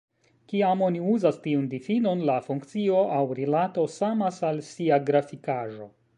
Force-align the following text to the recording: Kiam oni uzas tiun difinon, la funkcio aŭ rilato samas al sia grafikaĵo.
Kiam 0.51 0.79
oni 0.85 1.01
uzas 1.15 1.37
tiun 1.43 1.67
difinon, 1.73 2.23
la 2.31 2.39
funkcio 2.47 3.05
aŭ 3.19 3.23
rilato 3.41 3.85
samas 3.99 4.43
al 4.51 4.65
sia 4.73 5.01
grafikaĵo. 5.13 5.91